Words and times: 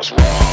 what's 0.00 0.12
wrong. 0.12 0.49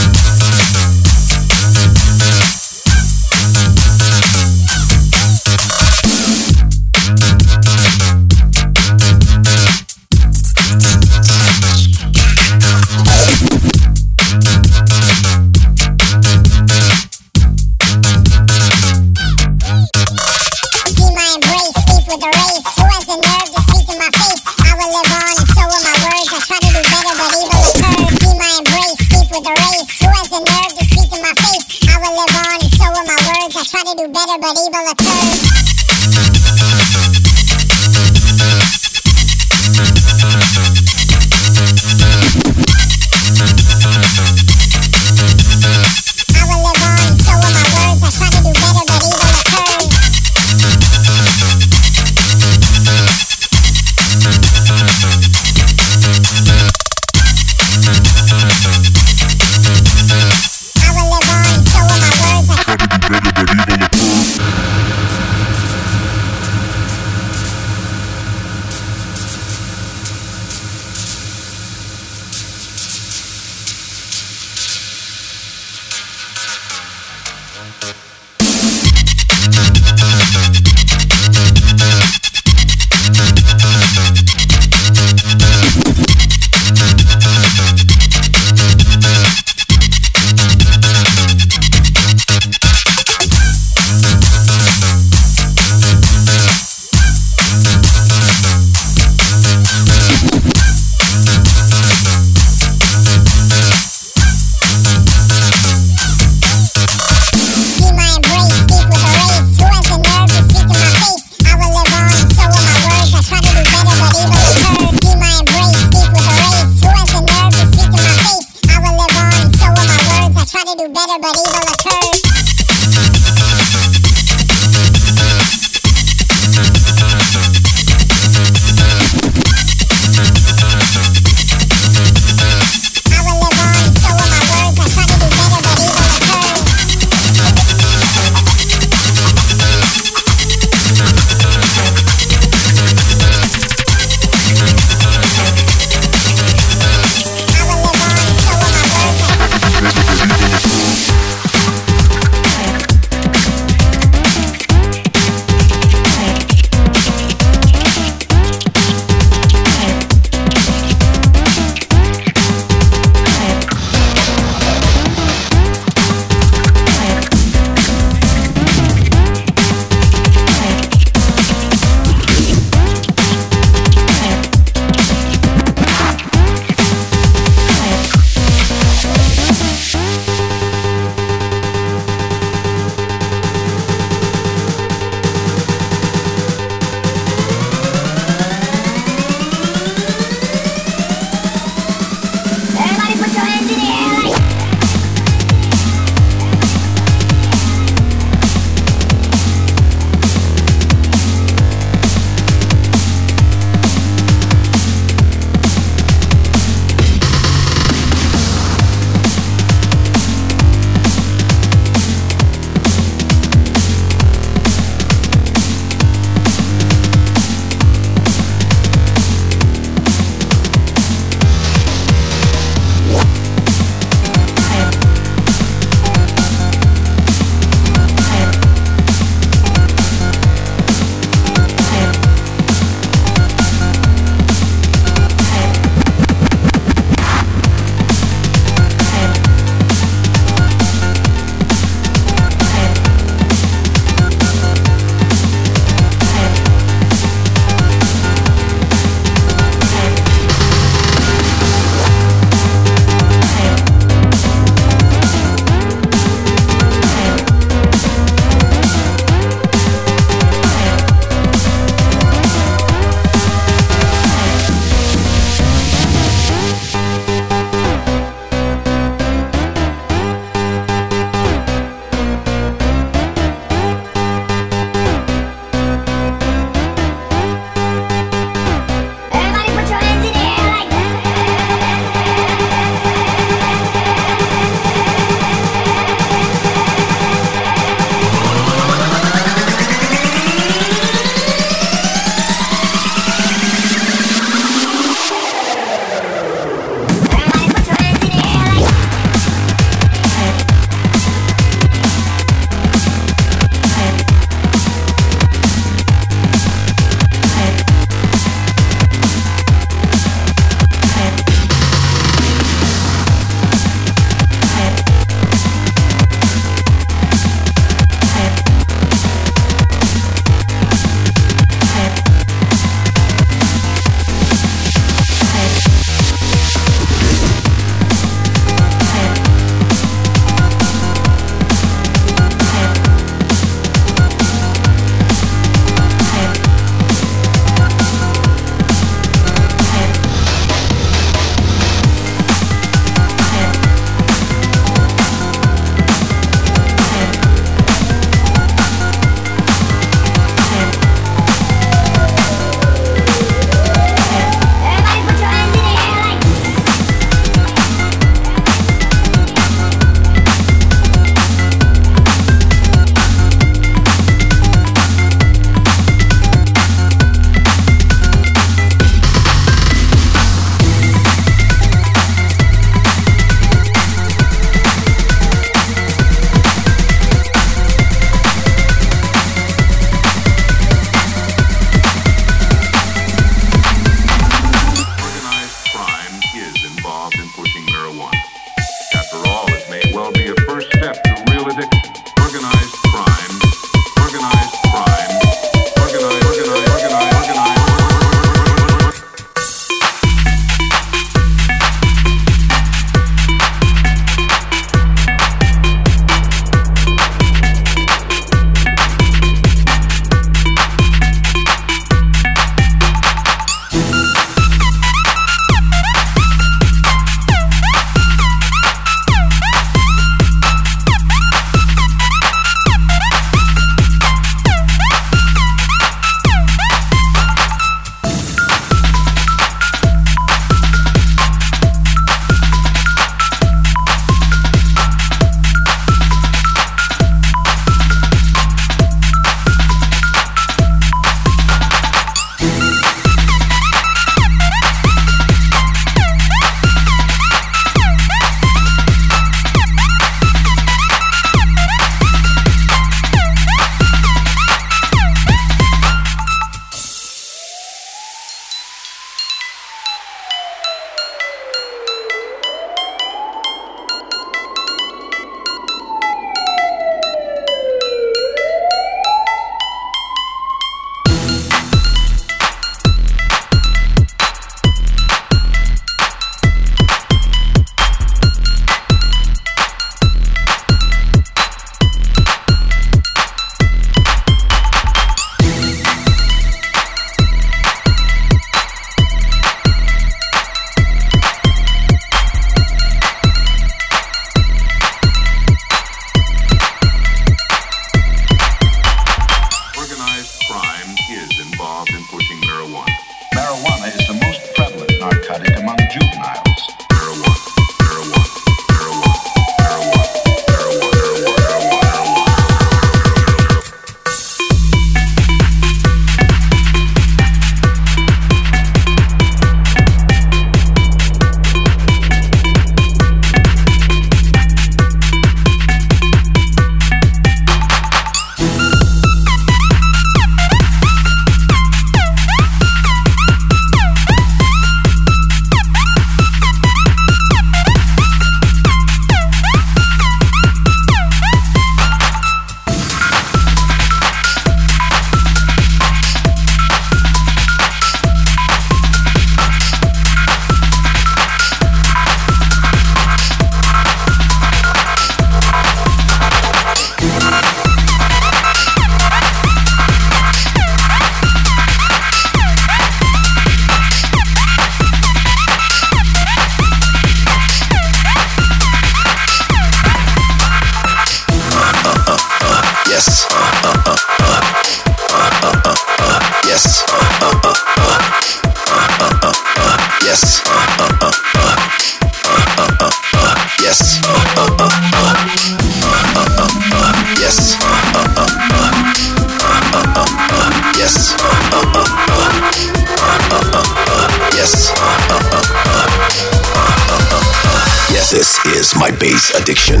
Bass 599.22 599.54
addiction. 599.54 600.00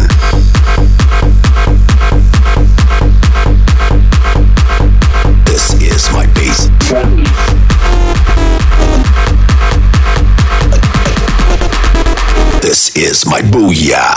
This 5.44 5.80
is 5.80 6.10
my 6.10 6.26
bass. 6.34 6.66
This 12.62 12.96
is 12.96 13.24
my 13.24 13.40
booyah. 13.42 14.11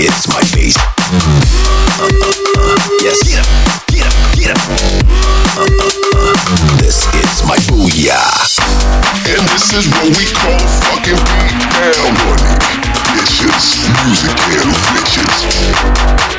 It's 0.00 0.28
my 0.30 0.38
face. 0.54 0.78
Uh, 0.78 1.10
uh, 1.98 2.06
uh, 2.06 2.30
uh, 2.54 2.78
yes. 3.02 3.18
Get 3.26 3.42
up, 3.42 3.50
get 3.90 4.06
up, 4.06 4.14
get 4.38 4.50
up. 4.54 4.62
Uh, 5.58 5.66
uh, 5.66 6.38
this 6.78 7.02
is 7.18 7.42
my 7.42 7.58
booyah. 7.66 8.22
And 9.26 9.42
this 9.50 9.74
is 9.74 9.90
what 9.90 10.06
we 10.14 10.22
call 10.38 10.54
fucking 10.86 11.18
down 11.18 12.14
money. 12.14 12.54
Bitches, 13.10 13.90
music 14.06 14.38
and 14.54 14.70
bitches. 14.94 15.34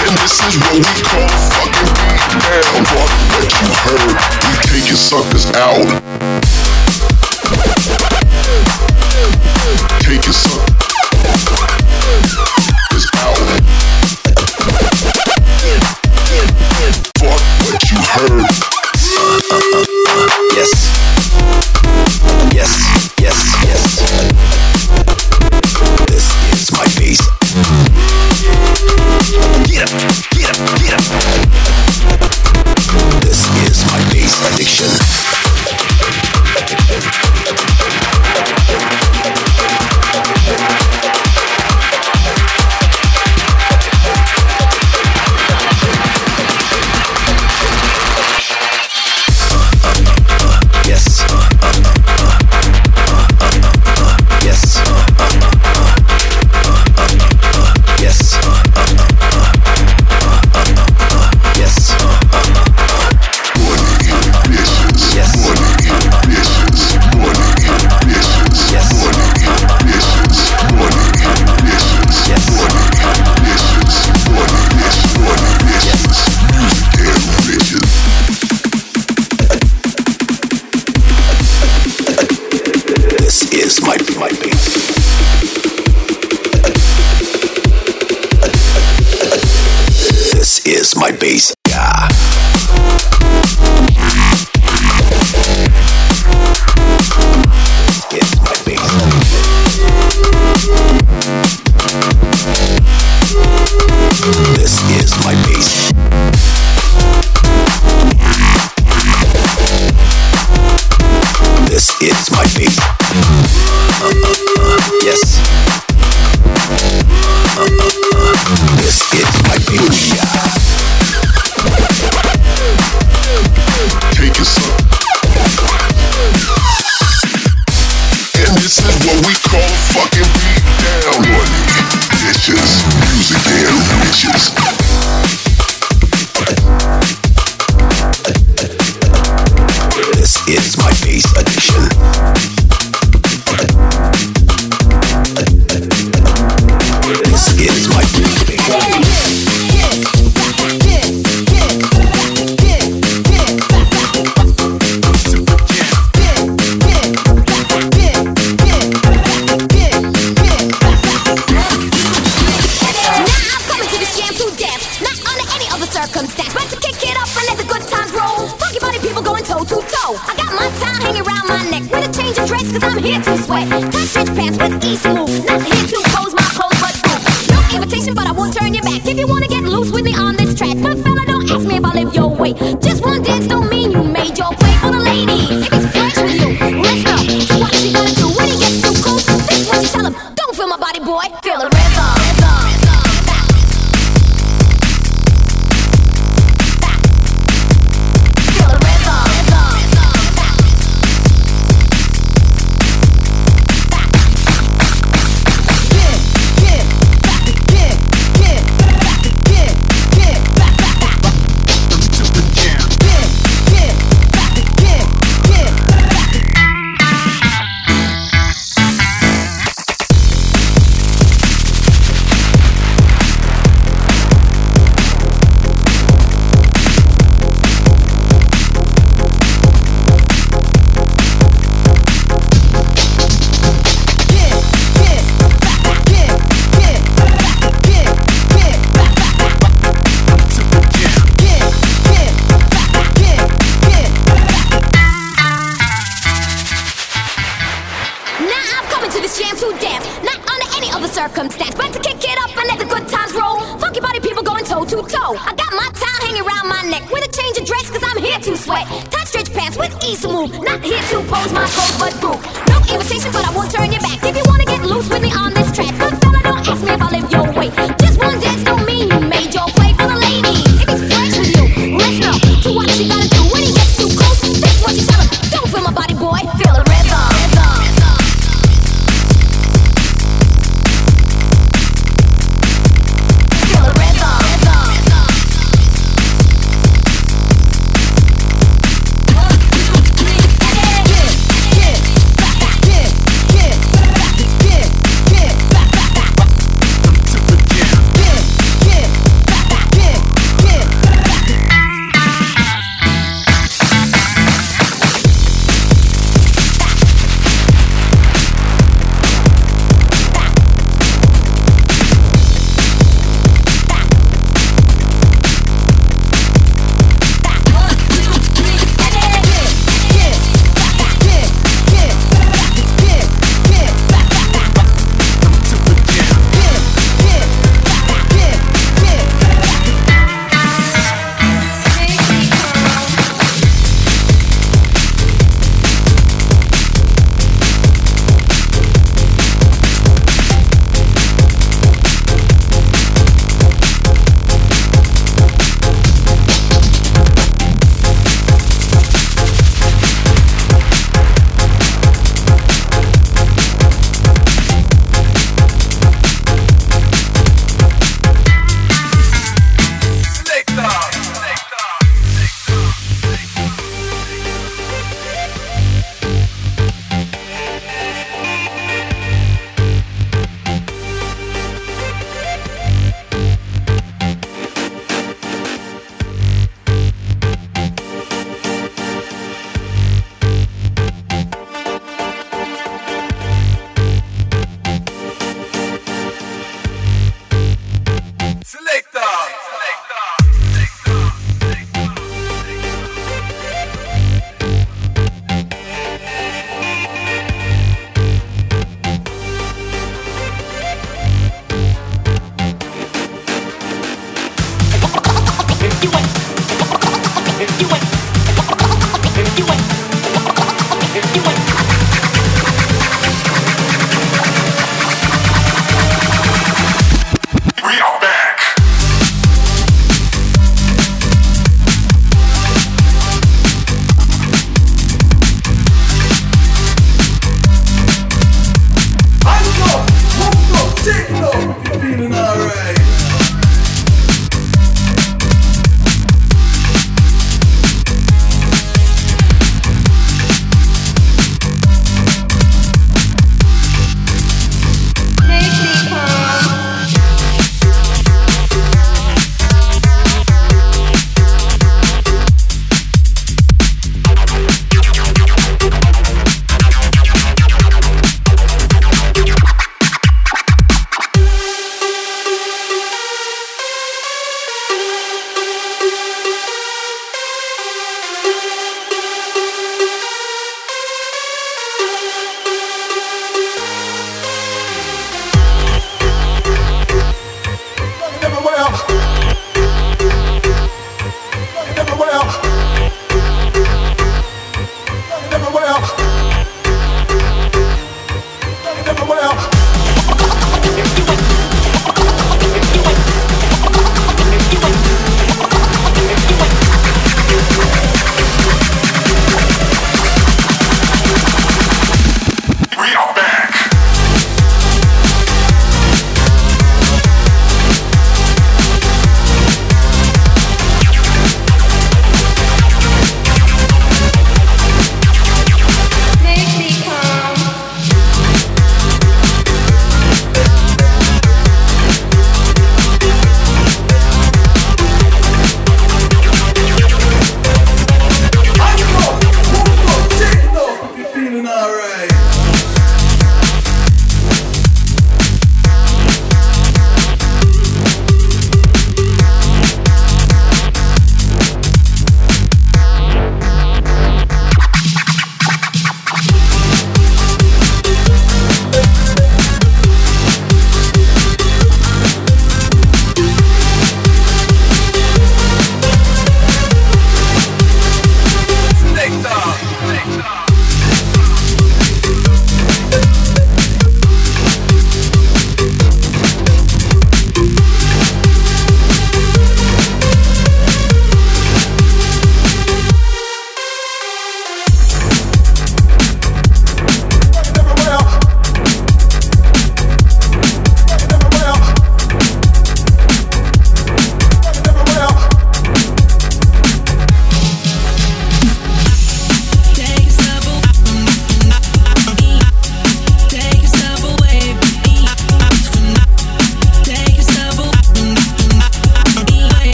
And 0.00 0.16
this 0.16 0.40
is 0.48 0.56
what 0.56 0.80
we 0.80 1.02
call 1.04 1.28
fucking 1.52 1.92
down. 2.40 2.88
What 2.88 3.52
you 3.52 3.68
heard, 3.84 4.16
we 4.48 4.52
taking 4.64 4.96
suckers 4.96 5.44
out. 5.52 6.01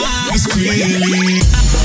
It's 0.00 0.46
clearly. 0.46 1.77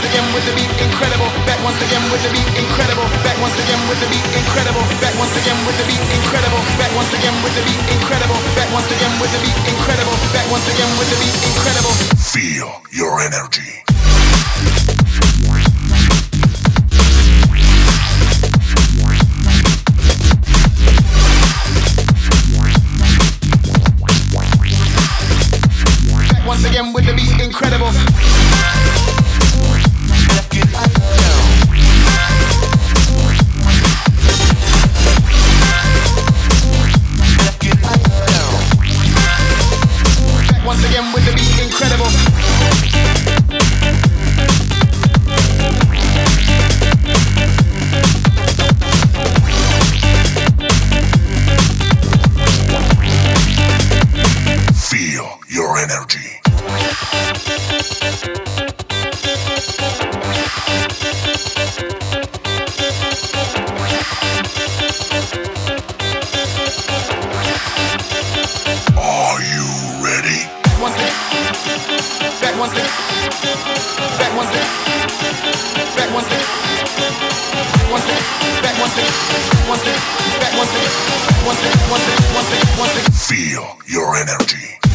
Once 0.00 0.16
again 0.16 0.32
with 0.32 0.46
the 0.48 0.56
beat, 0.56 0.72
incredible. 0.80 1.28
Back 1.44 1.60
once 1.60 1.76
again 1.76 2.00
with 2.08 2.24
the 2.24 2.32
beat, 2.32 2.48
incredible. 2.56 3.04
Back 3.20 3.36
once 3.36 3.52
again 3.60 3.76
with 3.84 4.00
the 4.00 4.08
beat, 4.08 4.24
incredible. 4.32 4.80
Back 4.96 5.12
once 5.20 5.36
again 5.36 5.60
with 5.68 5.76
the 5.76 5.84
beat, 5.84 6.00
incredible. 6.16 6.56
Back 6.80 6.88
once 6.96 7.12
again 7.12 7.36
with 7.44 7.52
the 7.52 7.60
beat, 7.68 7.84
incredible. 7.92 8.40
Back 8.56 8.72
once 8.72 8.88
again 8.88 9.12
with 9.20 9.28
the 9.28 9.40
beat, 9.44 9.60
incredible. 9.68 10.16
Back 10.32 10.48
once 10.48 10.64
again 10.72 10.88
with 10.96 11.04
the 11.12 11.20
beat, 11.20 11.36
incredible. 11.52 11.92
Feel 12.16 12.80
your 12.88 13.20
energy. 13.20 13.84
Back 26.32 26.46
once 26.48 26.64
again 26.64 26.88
with 26.96 27.04
the 27.04 27.12
beat, 27.12 27.36
incredible. 27.44 28.39
Feel 83.30 83.78
your 83.86 84.16
energy. 84.16 84.89